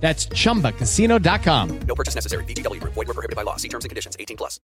That's 0.00 0.26
chumbacasino.com. 0.26 1.80
No 1.86 1.94
purchase 1.94 2.14
necessary. 2.14 2.44
VGW 2.44 2.80
Group. 2.80 2.94
Void 2.94 3.08
were 3.08 3.14
prohibited 3.14 3.36
by 3.36 3.42
law. 3.42 3.56
See 3.56 3.68
terms 3.68 3.84
and 3.84 3.90
conditions. 3.90 4.16
18 4.18 4.36
plus. 4.36 4.58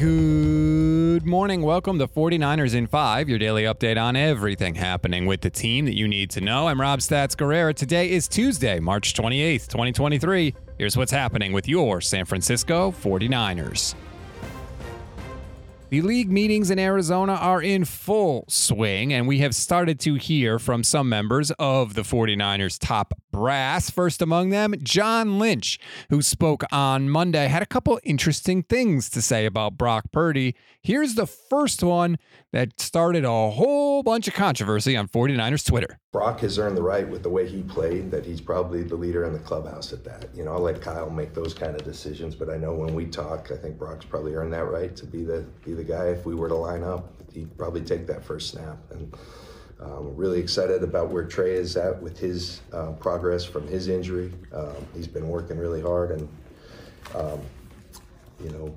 Good 0.00 1.26
morning. 1.26 1.60
Welcome 1.60 1.98
to 1.98 2.08
49ers 2.08 2.74
in 2.74 2.86
5, 2.86 3.28
your 3.28 3.38
daily 3.38 3.64
update 3.64 4.02
on 4.02 4.16
everything 4.16 4.74
happening 4.74 5.26
with 5.26 5.42
the 5.42 5.50
team 5.50 5.84
that 5.84 5.94
you 5.94 6.08
need 6.08 6.30
to 6.30 6.40
know. 6.40 6.68
I'm 6.68 6.80
Rob 6.80 7.00
Stats 7.00 7.36
Guerrera. 7.36 7.74
Today 7.74 8.10
is 8.10 8.26
Tuesday, 8.26 8.80
March 8.80 9.12
28th, 9.12 9.68
2023. 9.68 10.54
Here's 10.78 10.96
what's 10.96 11.12
happening 11.12 11.52
with 11.52 11.68
your 11.68 12.00
San 12.00 12.24
Francisco 12.24 12.92
49ers. 12.92 13.94
The 15.90 16.02
league 16.02 16.30
meetings 16.30 16.70
in 16.70 16.78
Arizona 16.78 17.32
are 17.32 17.60
in 17.60 17.84
full 17.84 18.44
swing, 18.46 19.12
and 19.12 19.26
we 19.26 19.38
have 19.40 19.56
started 19.56 19.98
to 20.00 20.14
hear 20.14 20.60
from 20.60 20.84
some 20.84 21.08
members 21.08 21.50
of 21.58 21.94
the 21.94 22.02
49ers 22.02 22.78
top 22.78 23.12
brass. 23.30 23.90
First 23.90 24.22
among 24.22 24.50
them, 24.50 24.74
John 24.82 25.38
Lynch, 25.38 25.78
who 26.08 26.22
spoke 26.22 26.64
on 26.72 27.08
Monday, 27.08 27.46
had 27.48 27.62
a 27.62 27.66
couple 27.66 27.98
interesting 28.04 28.62
things 28.62 29.08
to 29.10 29.22
say 29.22 29.46
about 29.46 29.76
Brock 29.76 30.12
Purdy. 30.12 30.54
Here's 30.82 31.14
the 31.14 31.26
first 31.26 31.82
one 31.82 32.18
that 32.52 32.80
started 32.80 33.24
a 33.24 33.50
whole 33.50 34.02
bunch 34.02 34.26
of 34.26 34.34
controversy 34.34 34.96
on 34.96 35.08
49ers 35.08 35.66
Twitter. 35.66 35.98
Brock 36.12 36.40
has 36.40 36.58
earned 36.58 36.76
the 36.76 36.82
right 36.82 37.08
with 37.08 37.22
the 37.22 37.28
way 37.28 37.48
he 37.48 37.62
played 37.62 38.10
that 38.10 38.24
he's 38.24 38.40
probably 38.40 38.82
the 38.82 38.96
leader 38.96 39.24
in 39.24 39.32
the 39.32 39.38
clubhouse 39.38 39.92
at 39.92 40.04
that. 40.04 40.28
You 40.34 40.44
know, 40.44 40.52
I'll 40.52 40.60
let 40.60 40.80
Kyle 40.80 41.10
make 41.10 41.34
those 41.34 41.54
kind 41.54 41.74
of 41.76 41.84
decisions, 41.84 42.34
but 42.34 42.50
I 42.50 42.56
know 42.56 42.74
when 42.74 42.94
we 42.94 43.06
talk, 43.06 43.50
I 43.52 43.56
think 43.56 43.78
Brock's 43.78 44.04
probably 44.04 44.34
earned 44.34 44.52
that 44.52 44.64
right 44.64 44.96
to 44.96 45.06
be 45.06 45.22
the 45.22 45.44
be 45.64 45.74
the 45.74 45.84
guy. 45.84 46.06
If 46.06 46.26
we 46.26 46.34
were 46.34 46.48
to 46.48 46.56
line 46.56 46.82
up, 46.82 47.12
he'd 47.32 47.56
probably 47.56 47.82
take 47.82 48.06
that 48.06 48.24
first 48.24 48.50
snap. 48.50 48.78
And 48.90 49.14
um, 49.80 50.14
really 50.14 50.38
excited 50.38 50.82
about 50.82 51.08
where 51.08 51.24
Trey 51.24 51.52
is 51.52 51.76
at 51.76 52.00
with 52.02 52.18
his 52.18 52.60
uh, 52.72 52.92
progress 52.92 53.44
from 53.44 53.66
his 53.66 53.88
injury. 53.88 54.32
Um, 54.52 54.86
he's 54.94 55.08
been 55.08 55.28
working 55.28 55.58
really 55.58 55.80
hard, 55.80 56.10
and 56.10 56.28
um, 57.14 57.40
you 58.42 58.50
know, 58.50 58.76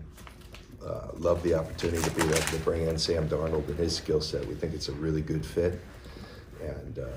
uh, 0.85 1.07
love 1.17 1.43
the 1.43 1.53
opportunity 1.53 2.01
to 2.01 2.11
be 2.11 2.21
able 2.21 2.35
to 2.35 2.57
bring 2.59 2.87
in 2.87 2.97
Sam 2.97 3.27
Darnold 3.27 3.67
and 3.67 3.77
his 3.77 3.95
skill 3.95 4.21
set. 4.21 4.45
We 4.47 4.55
think 4.55 4.73
it's 4.73 4.89
a 4.89 4.93
really 4.93 5.21
good 5.21 5.45
fit, 5.45 5.79
and 6.61 6.99
uh, 6.99 7.07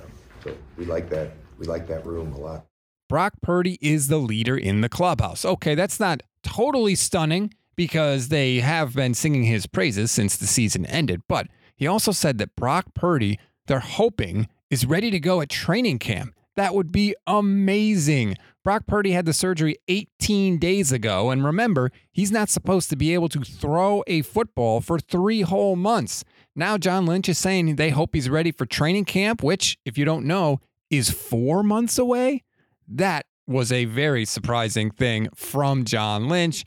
so 0.43 0.57
we 0.77 0.85
like 0.85 1.09
that. 1.11 1.33
We 1.59 1.67
like 1.67 1.87
that 1.89 2.05
room 2.05 2.33
a 2.33 2.39
lot. 2.39 2.67
Brock 3.09 3.35
Purdy 3.41 3.79
is 3.81 4.09
the 4.09 4.19
leader 4.19 4.57
in 4.57 4.81
the 4.81 4.89
clubhouse. 4.89 5.45
Okay, 5.45 5.77
that's 5.77 6.01
not 6.01 6.23
totally 6.43 6.97
stunning 6.97 7.55
because 7.77 8.29
they 8.29 8.57
have 8.61 8.95
been 8.95 9.15
singing 9.15 9.45
his 9.45 9.67
praises 9.67 10.11
since 10.11 10.37
the 10.37 10.47
season 10.47 10.85
ended, 10.87 11.23
but 11.29 11.47
he 11.77 11.87
also 11.87 12.11
said 12.11 12.39
that 12.39 12.57
Brock 12.57 12.95
Purdy, 12.95 13.39
they're 13.67 13.81
hoping, 13.81 14.49
is 14.71 14.87
ready 14.87 15.11
to 15.11 15.21
go 15.21 15.41
at 15.41 15.49
training 15.49 15.99
camp. 15.99 16.35
That 16.57 16.75
would 16.75 16.91
be 16.91 17.15
amazing. 17.27 18.37
Brock 18.65 18.87
Purdy 18.87 19.13
had 19.13 19.27
the 19.27 19.33
surgery 19.33 19.77
18 19.89 20.59
days 20.59 20.91
ago, 20.91 21.31
and 21.31 21.45
remember, 21.45 21.93
he's 22.11 22.33
not 22.33 22.49
supposed 22.49 22.91
to 22.91 22.97
be 22.97 23.15
able 23.15 23.29
to 23.29 23.41
throw 23.41 24.03
a 24.07 24.23
football 24.23 24.81
for 24.81 24.99
three 24.99 25.43
whole 25.43 25.77
months. 25.77 26.25
Now, 26.57 26.79
John 26.79 27.05
Lynch 27.07 27.29
is 27.29 27.39
saying 27.39 27.77
they 27.77 27.91
hope 27.91 28.15
he's 28.15 28.31
ready 28.31 28.51
for 28.51 28.65
training 28.65 29.05
camp, 29.05 29.43
which, 29.43 29.79
if 29.85 29.99
you 29.99 30.05
don't 30.05 30.25
know, 30.25 30.61
is 30.91 31.11
four 31.11 31.63
months 31.63 31.99
away. 31.99 32.43
That 32.89 33.27
was 33.47 33.71
a 33.71 33.85
very 33.85 34.25
surprising 34.25 34.91
thing 34.91 35.29
from 35.35 35.85
John 35.85 36.29
Lynch. 36.29 36.65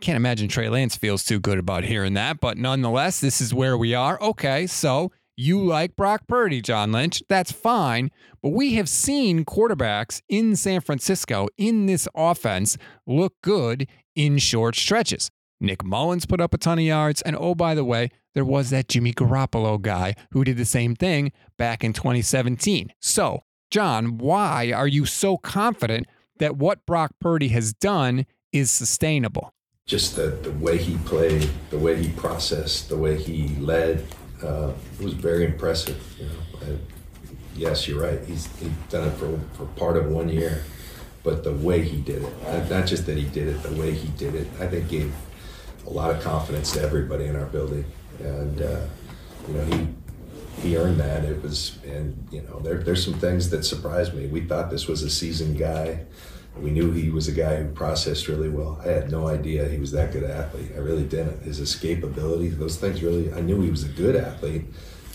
Can't 0.00 0.16
imagine 0.16 0.48
Trey 0.48 0.68
Lance 0.68 0.96
feels 0.96 1.24
too 1.24 1.40
good 1.40 1.58
about 1.58 1.84
hearing 1.84 2.14
that, 2.14 2.40
but 2.40 2.58
nonetheless, 2.58 3.20
this 3.20 3.40
is 3.40 3.54
where 3.54 3.76
we 3.76 3.94
are. 3.94 4.20
Okay, 4.20 4.66
so 4.66 5.10
you 5.36 5.64
like 5.64 5.96
Brock 5.96 6.26
Purdy, 6.26 6.60
John 6.60 6.92
Lynch. 6.92 7.22
That's 7.28 7.52
fine. 7.52 8.10
But 8.42 8.50
we 8.50 8.74
have 8.74 8.88
seen 8.88 9.44
quarterbacks 9.44 10.20
in 10.28 10.56
San 10.56 10.80
Francisco 10.80 11.48
in 11.56 11.86
this 11.86 12.08
offense 12.14 12.76
look 13.06 13.34
good 13.42 13.86
in 14.14 14.38
short 14.38 14.76
stretches. 14.76 15.30
Nick 15.60 15.84
Mullens 15.84 16.26
put 16.26 16.40
up 16.40 16.54
a 16.54 16.58
ton 16.58 16.78
of 16.78 16.84
yards. 16.84 17.22
And 17.22 17.36
oh, 17.38 17.54
by 17.54 17.74
the 17.74 17.84
way, 17.84 18.10
there 18.34 18.44
was 18.44 18.70
that 18.70 18.88
Jimmy 18.88 19.12
Garoppolo 19.12 19.80
guy 19.80 20.14
who 20.32 20.44
did 20.44 20.56
the 20.56 20.64
same 20.64 20.94
thing 20.94 21.32
back 21.58 21.84
in 21.84 21.92
2017. 21.92 22.92
So, 23.00 23.42
John, 23.70 24.18
why 24.18 24.72
are 24.72 24.88
you 24.88 25.04
so 25.04 25.36
confident 25.36 26.06
that 26.38 26.56
what 26.56 26.86
Brock 26.86 27.12
Purdy 27.20 27.48
has 27.48 27.72
done 27.72 28.26
is 28.52 28.70
sustainable? 28.70 29.52
Just 29.86 30.16
the, 30.16 30.28
the 30.28 30.52
way 30.52 30.78
he 30.78 30.96
played, 30.98 31.50
the 31.70 31.78
way 31.78 32.00
he 32.00 32.10
processed, 32.12 32.88
the 32.88 32.96
way 32.96 33.20
he 33.20 33.48
led, 33.56 34.06
uh, 34.42 34.72
it 34.98 35.04
was 35.04 35.14
very 35.14 35.44
impressive. 35.44 36.00
You 36.18 36.26
know, 36.26 36.78
yes, 37.54 37.86
you're 37.86 38.02
right. 38.02 38.24
He's 38.24 38.46
he's 38.58 38.70
done 38.88 39.08
it 39.08 39.12
for, 39.12 39.38
for 39.54 39.66
part 39.76 39.96
of 39.96 40.06
one 40.06 40.28
year, 40.28 40.62
but 41.22 41.44
the 41.44 41.52
way 41.52 41.82
he 41.82 42.00
did 42.00 42.22
it, 42.22 42.70
not 42.70 42.86
just 42.86 43.06
that 43.06 43.16
he 43.16 43.24
did 43.24 43.48
it, 43.48 43.62
the 43.62 43.80
way 43.80 43.92
he 43.92 44.08
did 44.08 44.34
it, 44.34 44.46
I 44.60 44.66
think 44.66 44.88
gave 44.88 45.12
a 45.86 45.90
lot 45.90 46.14
of 46.14 46.22
confidence 46.22 46.72
to 46.72 46.82
everybody 46.82 47.26
in 47.26 47.36
our 47.36 47.46
building. 47.46 47.84
And 48.20 48.62
uh, 48.62 48.80
you 49.48 49.54
know, 49.54 49.64
he 49.64 49.88
he 50.62 50.76
earned 50.76 51.00
that. 51.00 51.24
It 51.24 51.42
was, 51.42 51.78
and 51.84 52.26
you 52.30 52.42
know, 52.42 52.60
there, 52.60 52.78
there's 52.78 53.04
some 53.04 53.14
things 53.14 53.50
that 53.50 53.64
surprised 53.64 54.14
me. 54.14 54.26
We 54.26 54.42
thought 54.42 54.70
this 54.70 54.86
was 54.86 55.02
a 55.02 55.10
seasoned 55.10 55.58
guy. 55.58 56.04
We 56.58 56.70
knew 56.70 56.90
he 56.92 57.10
was 57.10 57.28
a 57.28 57.32
guy 57.32 57.56
who 57.56 57.68
processed 57.70 58.28
really 58.28 58.48
well. 58.48 58.80
I 58.84 58.88
had 58.88 59.10
no 59.10 59.28
idea 59.28 59.68
he 59.68 59.78
was 59.78 59.92
that 59.92 60.12
good 60.12 60.24
an 60.24 60.30
athlete. 60.30 60.72
I 60.74 60.78
really 60.78 61.04
didn't. 61.04 61.42
His 61.42 61.60
escapability, 61.60 62.56
those 62.56 62.76
things 62.76 63.02
really, 63.02 63.32
I 63.32 63.40
knew 63.40 63.60
he 63.62 63.70
was 63.70 63.84
a 63.84 63.88
good 63.88 64.16
athlete. 64.16 64.64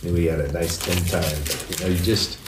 knew 0.01 0.15
he 0.15 0.25
had 0.25 0.39
a 0.39 0.51
nice 0.51 0.77
thin 0.77 1.03
time. 1.05 1.69
You 1.69 1.85
know, 1.85 1.93
you 1.93 2.03
just 2.03 2.39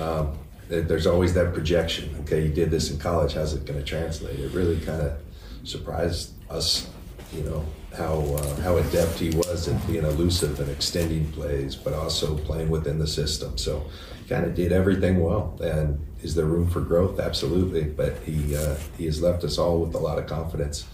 um, 0.00 0.38
there's 0.68 1.06
always 1.06 1.34
that 1.34 1.54
projection. 1.54 2.14
Okay, 2.20 2.42
you 2.42 2.52
did 2.52 2.70
this 2.70 2.90
in 2.90 2.98
college. 2.98 3.34
How's 3.34 3.54
it 3.54 3.64
going 3.64 3.78
to 3.78 3.84
translate? 3.84 4.38
It 4.38 4.52
really 4.52 4.78
kind 4.80 5.00
of 5.02 5.18
surprised 5.64 6.32
us. 6.50 6.90
You 7.32 7.42
know 7.42 7.64
how 7.96 8.20
uh, 8.20 8.56
how 8.60 8.76
adept 8.78 9.18
he 9.18 9.30
was 9.30 9.68
at 9.68 9.86
being 9.86 10.04
elusive 10.04 10.60
and 10.60 10.70
extending 10.70 11.30
plays, 11.32 11.74
but 11.74 11.92
also 11.92 12.36
playing 12.38 12.70
within 12.70 12.98
the 12.98 13.06
system. 13.06 13.58
So, 13.58 13.86
kind 14.28 14.44
of 14.44 14.54
did 14.54 14.72
everything 14.72 15.20
well. 15.20 15.58
And 15.62 16.04
is 16.22 16.34
there 16.34 16.46
room 16.46 16.68
for 16.68 16.80
growth? 16.80 17.18
Absolutely. 17.18 17.84
But 17.84 18.18
he 18.18 18.56
uh, 18.56 18.76
he 18.96 19.06
has 19.06 19.22
left 19.22 19.44
us 19.44 19.58
all 19.58 19.80
with 19.80 19.94
a 19.94 19.98
lot 19.98 20.18
of 20.18 20.26
confidence 20.26 20.86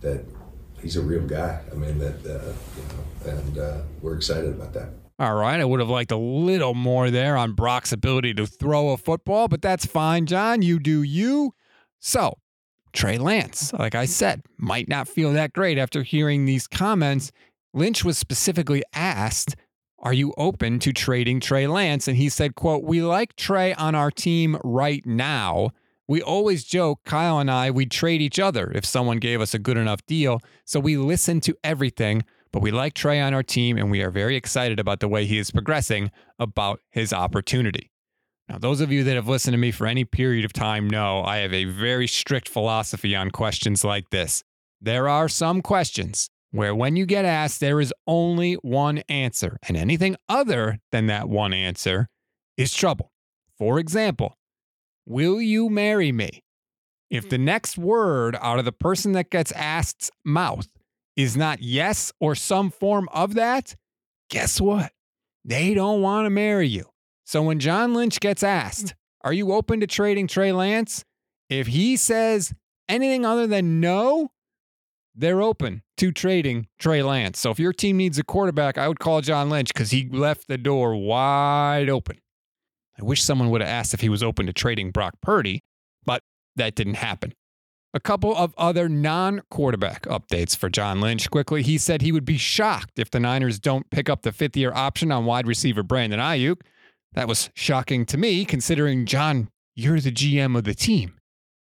that 0.00 0.24
he's 0.80 0.96
a 0.96 1.02
real 1.02 1.26
guy. 1.26 1.60
I 1.70 1.74
mean 1.74 1.98
that 1.98 2.18
uh, 2.24 2.52
you 2.76 2.84
know, 2.88 3.32
and 3.32 3.58
uh, 3.58 3.78
we're 4.00 4.16
excited 4.16 4.50
about 4.50 4.72
that. 4.74 4.90
All 5.20 5.34
right. 5.34 5.60
I 5.60 5.64
would 5.66 5.80
have 5.80 5.90
liked 5.90 6.12
a 6.12 6.16
little 6.16 6.72
more 6.72 7.10
there 7.10 7.36
on 7.36 7.52
Brock's 7.52 7.92
ability 7.92 8.32
to 8.34 8.46
throw 8.46 8.88
a 8.88 8.96
football, 8.96 9.48
but 9.48 9.60
that's 9.60 9.84
fine, 9.84 10.24
John. 10.24 10.62
You 10.62 10.78
do 10.78 11.02
you. 11.02 11.52
So, 11.98 12.38
Trey 12.94 13.18
Lance, 13.18 13.70
like 13.74 13.94
I 13.94 14.06
said, 14.06 14.40
might 14.56 14.88
not 14.88 15.08
feel 15.08 15.34
that 15.34 15.52
great 15.52 15.76
after 15.76 16.02
hearing 16.02 16.46
these 16.46 16.66
comments. 16.66 17.32
Lynch 17.74 18.02
was 18.02 18.16
specifically 18.16 18.82
asked, 18.94 19.56
"Are 20.00 20.12
you 20.12 20.34
open 20.36 20.78
to 20.80 20.92
trading 20.92 21.40
Trey 21.40 21.66
Lance?" 21.66 22.08
And 22.08 22.16
he 22.16 22.28
said, 22.28 22.54
"quote 22.54 22.84
We 22.84 23.02
like 23.02 23.36
Trey 23.36 23.74
on 23.74 23.94
our 23.94 24.10
team 24.10 24.58
right 24.64 25.04
now. 25.06 25.70
We 26.08 26.20
always 26.20 26.64
joke, 26.64 27.00
Kyle 27.04 27.38
and 27.38 27.50
I, 27.50 27.70
we'd 27.70 27.90
trade 27.90 28.20
each 28.20 28.38
other 28.38 28.72
if 28.74 28.84
someone 28.84 29.18
gave 29.18 29.40
us 29.40 29.54
a 29.54 29.58
good 29.58 29.76
enough 29.76 30.04
deal. 30.06 30.40
So 30.64 30.80
we 30.80 30.96
listen 30.96 31.40
to 31.42 31.56
everything." 31.62 32.24
But 32.52 32.62
we 32.62 32.72
like 32.72 32.94
Trey 32.94 33.20
on 33.20 33.32
our 33.32 33.44
team, 33.44 33.78
and 33.78 33.90
we 33.90 34.02
are 34.02 34.10
very 34.10 34.34
excited 34.34 34.80
about 34.80 34.98
the 34.98 35.06
way 35.08 35.24
he 35.24 35.38
is 35.38 35.52
progressing 35.52 36.10
about 36.38 36.80
his 36.90 37.12
opportunity. 37.12 37.92
Now, 38.48 38.58
those 38.58 38.80
of 38.80 38.90
you 38.90 39.04
that 39.04 39.14
have 39.14 39.28
listened 39.28 39.54
to 39.54 39.58
me 39.58 39.70
for 39.70 39.86
any 39.86 40.04
period 40.04 40.44
of 40.44 40.52
time 40.52 40.90
know 40.90 41.22
I 41.22 41.38
have 41.38 41.52
a 41.52 41.66
very 41.66 42.08
strict 42.08 42.48
philosophy 42.48 43.14
on 43.14 43.30
questions 43.30 43.84
like 43.84 44.10
this. 44.10 44.42
There 44.80 45.08
are 45.08 45.28
some 45.28 45.62
questions 45.62 46.28
where, 46.52 46.74
when 46.74 46.96
you 46.96 47.06
get 47.06 47.24
asked, 47.24 47.60
there 47.60 47.80
is 47.80 47.94
only 48.06 48.54
one 48.54 48.98
answer, 49.08 49.58
and 49.66 49.76
anything 49.76 50.16
other 50.28 50.78
than 50.90 51.06
that 51.06 51.28
one 51.28 51.52
answer 51.52 52.08
is 52.56 52.74
trouble. 52.74 53.12
For 53.56 53.78
example, 53.78 54.36
will 55.06 55.40
you 55.40 55.68
marry 55.68 56.12
me? 56.12 56.42
If 57.10 57.28
the 57.28 57.36
mm. 57.36 57.42
next 57.42 57.76
word 57.76 58.36
out 58.40 58.58
of 58.58 58.64
the 58.64 58.72
person 58.72 59.12
that 59.12 59.30
gets 59.30 59.52
asked's 59.52 60.10
mouth 60.24 60.68
is 61.16 61.36
not 61.36 61.60
yes 61.60 62.12
or 62.20 62.34
some 62.34 62.70
form 62.70 63.08
of 63.12 63.34
that, 63.34 63.76
guess 64.28 64.60
what? 64.60 64.92
They 65.44 65.74
don't 65.74 66.02
want 66.02 66.26
to 66.26 66.30
marry 66.30 66.68
you. 66.68 66.86
So 67.24 67.42
when 67.42 67.58
John 67.58 67.94
Lynch 67.94 68.20
gets 68.20 68.42
mm. 68.42 68.48
asked, 68.48 68.94
Are 69.22 69.32
you 69.32 69.52
open 69.52 69.80
to 69.80 69.86
trading 69.86 70.26
Trey 70.26 70.52
Lance? 70.52 71.04
If 71.48 71.66
he 71.66 71.96
says 71.96 72.54
anything 72.88 73.26
other 73.26 73.46
than 73.46 73.80
no, 73.80 74.30
they're 75.14 75.42
open 75.42 75.82
to 75.96 76.12
trading 76.12 76.68
Trey 76.78 77.02
Lance. 77.02 77.38
So 77.38 77.50
if 77.50 77.58
your 77.58 77.72
team 77.72 77.96
needs 77.96 78.18
a 78.18 78.24
quarterback, 78.24 78.78
I 78.78 78.88
would 78.88 78.98
call 78.98 79.20
John 79.20 79.50
Lynch 79.50 79.72
because 79.72 79.90
he 79.90 80.08
left 80.08 80.48
the 80.48 80.58
door 80.58 80.94
wide 80.96 81.88
open. 81.88 82.18
I 82.98 83.04
wish 83.04 83.22
someone 83.22 83.50
would 83.50 83.60
have 83.60 83.70
asked 83.70 83.94
if 83.94 84.00
he 84.00 84.08
was 84.08 84.22
open 84.22 84.46
to 84.46 84.52
trading 84.52 84.90
Brock 84.90 85.14
Purdy, 85.22 85.62
but 86.04 86.22
that 86.56 86.74
didn't 86.74 86.94
happen. 86.94 87.32
A 87.92 88.00
couple 88.00 88.36
of 88.36 88.54
other 88.56 88.88
non 88.88 89.42
quarterback 89.50 90.02
updates 90.02 90.56
for 90.56 90.68
John 90.68 91.00
Lynch. 91.00 91.28
Quickly, 91.28 91.62
he 91.62 91.76
said 91.76 92.02
he 92.02 92.12
would 92.12 92.24
be 92.24 92.38
shocked 92.38 92.98
if 92.98 93.10
the 93.10 93.18
Niners 93.18 93.58
don't 93.58 93.90
pick 93.90 94.08
up 94.08 94.22
the 94.22 94.30
fifth 94.30 94.56
year 94.56 94.72
option 94.72 95.10
on 95.10 95.24
wide 95.24 95.46
receiver 95.46 95.82
Brandon 95.82 96.20
Aiyuk. 96.20 96.60
That 97.14 97.26
was 97.26 97.50
shocking 97.54 98.06
to 98.06 98.16
me, 98.16 98.44
considering, 98.44 99.06
John, 99.06 99.48
you're 99.74 99.98
the 99.98 100.12
GM 100.12 100.56
of 100.56 100.62
the 100.62 100.74
team. 100.74 101.18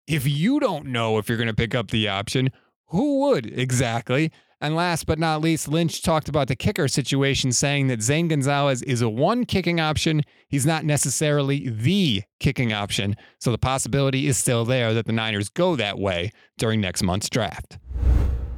If 0.07 0.27
you 0.27 0.59
don't 0.59 0.87
know 0.87 1.17
if 1.17 1.27
you're 1.27 1.37
going 1.37 1.47
to 1.47 1.55
pick 1.55 1.73
up 1.73 1.89
the 1.89 2.07
option, 2.07 2.51
who 2.89 3.19
would 3.21 3.45
exactly? 3.45 4.31
And 4.61 4.75
last 4.75 5.05
but 5.05 5.19
not 5.19 5.39
least, 5.39 5.69
Lynch 5.69 6.01
talked 6.01 6.27
about 6.27 6.49
the 6.49 6.55
kicker 6.55 6.89
situation, 6.89 7.53
saying 7.53 7.87
that 7.87 8.01
Zane 8.01 8.27
Gonzalez 8.27 8.81
is 8.81 9.01
a 9.01 9.09
one 9.09 9.45
kicking 9.45 9.79
option. 9.79 10.21
He's 10.49 10.65
not 10.65 10.83
necessarily 10.83 11.69
the 11.69 12.23
kicking 12.41 12.73
option. 12.73 13.15
So 13.39 13.51
the 13.51 13.57
possibility 13.57 14.27
is 14.27 14.37
still 14.37 14.65
there 14.65 14.93
that 14.93 15.05
the 15.05 15.13
Niners 15.13 15.47
go 15.49 15.77
that 15.77 15.97
way 15.97 16.31
during 16.57 16.81
next 16.81 17.03
month's 17.03 17.29
draft. 17.29 17.77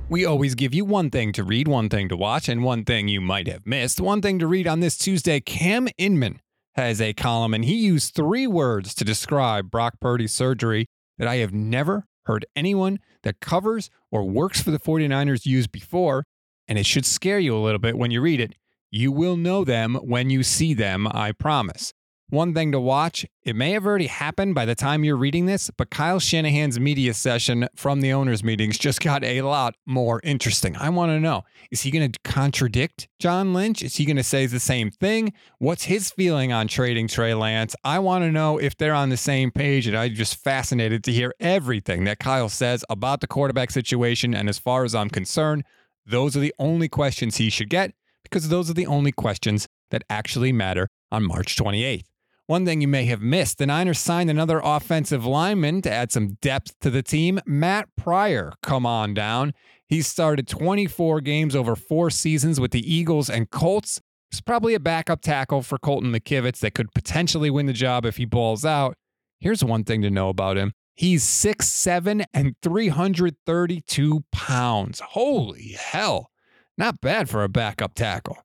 We 0.10 0.26
always 0.26 0.56
give 0.56 0.74
you 0.74 0.86
one 0.86 1.12
thing 1.12 1.34
to 1.34 1.44
read, 1.44 1.68
one 1.68 1.88
thing 1.88 2.10
to 2.10 2.18
watch, 2.18 2.50
and 2.50 2.64
one 2.64 2.84
thing 2.84 3.08
you 3.08 3.22
might 3.22 3.48
have 3.48 3.68
missed. 3.68 4.02
One 4.02 4.22
thing 4.22 4.40
to 4.40 4.48
read 4.48 4.68
on 4.68 4.80
this 4.80 4.98
Tuesday 4.98 5.40
Cam 5.40 5.88
Inman 5.98 6.42
has 6.76 7.00
a 7.00 7.14
column, 7.14 7.54
and 7.54 7.64
he 7.64 7.76
used 7.76 8.16
three 8.16 8.48
words 8.48 8.96
to 8.96 9.06
describe 9.06 9.70
Brock 9.70 10.00
Purdy's 10.02 10.34
surgery 10.34 10.88
that 11.18 11.28
I 11.28 11.36
have 11.38 11.54
never 11.54 12.08
heard 12.26 12.46
anyone 12.56 13.00
that 13.24 13.40
covers 13.40 13.90
or 14.12 14.24
works 14.24 14.62
for 14.62 14.72
the 14.72 14.80
49ers 14.80 15.46
use 15.46 15.68
before, 15.68 16.26
and 16.68 16.78
it 16.78 16.86
should 16.86 17.06
scare 17.06 17.40
you 17.40 17.56
a 17.56 17.60
little 17.60 17.80
bit 17.80 17.98
when 17.98 18.12
you 18.12 18.22
read 18.22 18.40
it. 18.40 18.56
You 18.90 19.12
will 19.12 19.38
know 19.38 19.64
them 19.64 19.96
when 19.96 20.30
you 20.30 20.44
see 20.44 20.74
them, 20.74 21.08
I 21.08 21.32
promise. 21.32 21.94
One 22.32 22.54
thing 22.54 22.72
to 22.72 22.80
watch, 22.80 23.26
it 23.44 23.58
may 23.58 23.72
have 23.72 23.86
already 23.86 24.08
happened 24.08 24.56
by 24.56 24.64
the 24.64 24.74
time 24.74 25.04
you're 25.04 25.18
reading 25.18 25.48
this, 25.48 25.70
but 25.70 25.90
Kyle 25.90 26.18
Shanahan's 26.18 26.80
media 26.80 27.14
session 27.14 27.68
from 27.76 28.00
the 28.00 28.14
owners' 28.14 28.42
meetings 28.42 28.78
just 28.78 29.02
got 29.02 29.22
a 29.26 29.42
lot 29.42 29.76
more 29.86 30.22
interesting. 30.24 30.78
I 30.78 30.88
want 30.92 31.10
to 31.10 31.20
know 31.20 31.44
is 31.72 31.82
he 31.82 31.92
going 31.92 32.10
to 32.10 32.20
contradict 32.24 33.10
John 33.20 33.54
Lynch? 33.54 33.84
Is 33.84 33.98
he 33.98 34.06
going 34.06 34.16
to 34.16 34.24
say 34.24 34.46
the 34.46 34.62
same 34.62 34.92
thing? 34.92 35.34
What's 35.58 35.84
his 35.84 36.10
feeling 36.10 36.54
on 36.54 36.70
trading 36.70 37.10
Trey 37.10 37.34
Lance? 37.34 37.76
I 37.84 38.00
want 38.00 38.24
to 38.24 38.32
know 38.32 38.58
if 38.58 38.78
they're 38.78 38.94
on 38.94 39.10
the 39.10 39.18
same 39.18 39.52
page, 39.52 39.86
and 39.86 39.98
I'm 39.98 40.16
just 40.16 40.42
fascinated 40.42 41.04
to 41.04 41.12
hear 41.12 41.34
everything 41.42 42.06
that 42.06 42.20
Kyle 42.20 42.48
says 42.48 42.86
about 42.90 43.20
the 43.20 43.28
quarterback 43.28 43.72
situation. 43.72 44.34
And 44.34 44.48
as 44.48 44.58
far 44.58 44.86
as 44.86 44.96
I'm 44.96 45.10
concerned, 45.10 45.66
those 46.06 46.38
are 46.38 46.42
the 46.42 46.56
only 46.58 46.88
questions 46.88 47.36
he 47.36 47.50
should 47.50 47.70
get 47.70 47.92
because 48.24 48.48
those 48.48 48.70
are 48.70 48.74
the 48.74 48.88
only 48.88 49.12
questions 49.12 49.68
that 49.90 50.04
actually 50.10 50.54
matter 50.54 50.88
on 51.12 51.26
March 51.26 51.58
28th. 51.58 52.06
One 52.52 52.66
thing 52.66 52.82
you 52.82 52.88
may 52.90 53.06
have 53.06 53.22
missed 53.22 53.60
the 53.60 53.66
Niners 53.66 53.98
signed 53.98 54.30
another 54.30 54.60
offensive 54.62 55.26
lineman 55.26 55.82
to 55.84 55.90
add 55.90 56.12
some 56.12 56.34
depth 56.42 56.78
to 56.82 56.90
the 56.90 57.02
team. 57.02 57.40
Matt 57.46 57.88
Pryor, 57.96 58.52
come 58.62 58.86
on 58.86 59.14
down. 59.14 59.54
He 59.88 60.02
started 60.02 60.50
24 60.50 61.22
games 61.22 61.56
over 61.56 61.78
four 61.78 62.10
seasons 62.10 62.60
with 62.60 62.72
the 62.72 62.94
Eagles 62.94 63.30
and 63.30 63.50
Colts. 63.50 64.02
He's 64.30 64.42
probably 64.42 64.74
a 64.74 64.82
backup 64.82 65.22
tackle 65.22 65.62
for 65.62 65.78
Colton 65.78 66.12
McKivitz 66.12 66.60
that 66.60 66.74
could 66.74 66.94
potentially 66.94 67.50
win 67.50 67.68
the 67.68 67.72
job 67.72 68.06
if 68.06 68.18
he 68.18 68.26
balls 68.26 68.66
out. 68.66 68.96
Here's 69.40 69.64
one 69.64 69.86
thing 69.86 70.02
to 70.02 70.10
know 70.10 70.28
about 70.28 70.58
him 70.58 70.74
he's 70.94 71.24
6'7 71.24 72.26
and 72.34 72.56
332 72.62 74.24
pounds. 74.34 75.00
Holy 75.00 75.78
hell. 75.80 76.32
Not 76.78 77.00
bad 77.00 77.30
for 77.30 77.46
a 77.46 77.50
backup 77.50 77.94
tackle. 77.94 78.40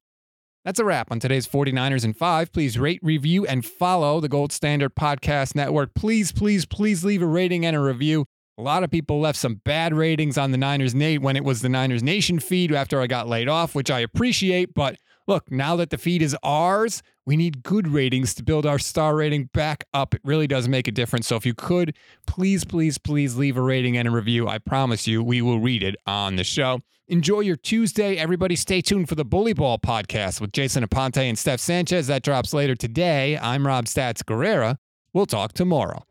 That's 0.66 0.80
a 0.80 0.84
wrap 0.84 1.12
on 1.12 1.20
today's 1.20 1.46
49ers 1.46 2.04
and 2.04 2.16
5. 2.16 2.52
Please 2.52 2.76
rate, 2.76 2.98
review, 3.00 3.46
and 3.46 3.64
follow 3.64 4.18
the 4.18 4.28
Gold 4.28 4.50
Standard 4.50 4.96
Podcast 4.96 5.54
Network. 5.54 5.94
Please, 5.94 6.32
please, 6.32 6.66
please 6.66 7.04
leave 7.04 7.22
a 7.22 7.26
rating 7.26 7.64
and 7.64 7.76
a 7.76 7.80
review. 7.80 8.26
A 8.58 8.62
lot 8.62 8.82
of 8.82 8.90
people 8.90 9.20
left 9.20 9.38
some 9.38 9.60
bad 9.64 9.94
ratings 9.94 10.36
on 10.36 10.50
the 10.50 10.58
Niners 10.58 10.92
Nate 10.92 11.22
when 11.22 11.36
it 11.36 11.44
was 11.44 11.62
the 11.62 11.68
Niners 11.68 12.02
Nation 12.02 12.40
feed 12.40 12.74
after 12.74 13.00
I 13.00 13.06
got 13.06 13.28
laid 13.28 13.48
off, 13.48 13.76
which 13.76 13.92
I 13.92 14.00
appreciate. 14.00 14.74
But 14.74 14.96
look, 15.28 15.52
now 15.52 15.76
that 15.76 15.90
the 15.90 15.98
feed 15.98 16.20
is 16.20 16.36
ours, 16.42 17.00
we 17.26 17.36
need 17.36 17.62
good 17.64 17.88
ratings 17.88 18.32
to 18.34 18.44
build 18.44 18.64
our 18.64 18.78
star 18.78 19.16
rating 19.16 19.50
back 19.52 19.84
up. 19.92 20.14
It 20.14 20.20
really 20.24 20.46
does 20.46 20.68
make 20.68 20.86
a 20.86 20.92
difference. 20.92 21.26
So 21.26 21.36
if 21.36 21.44
you 21.44 21.54
could, 21.54 21.94
please, 22.26 22.64
please, 22.64 22.98
please 22.98 23.36
leave 23.36 23.56
a 23.56 23.62
rating 23.62 23.96
and 23.96 24.06
a 24.06 24.10
review. 24.12 24.48
I 24.48 24.58
promise 24.58 25.06
you, 25.06 25.22
we 25.22 25.42
will 25.42 25.58
read 25.58 25.82
it 25.82 25.96
on 26.06 26.36
the 26.36 26.44
show. 26.44 26.80
Enjoy 27.08 27.40
your 27.40 27.56
Tuesday. 27.56 28.16
Everybody 28.16 28.56
stay 28.56 28.80
tuned 28.80 29.08
for 29.08 29.16
the 29.16 29.24
Bully 29.24 29.52
Ball 29.52 29.78
podcast 29.78 30.40
with 30.40 30.52
Jason 30.52 30.84
Aponte 30.84 31.18
and 31.18 31.38
Steph 31.38 31.60
Sanchez. 31.60 32.06
That 32.06 32.22
drops 32.22 32.52
later 32.54 32.74
today. 32.74 33.36
I'm 33.38 33.66
Rob 33.66 33.86
Stats 33.86 34.22
Guerrera. 34.24 34.76
We'll 35.12 35.26
talk 35.26 35.52
tomorrow. 35.52 36.05